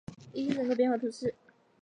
[0.17, 1.35] 希伊人口变化图示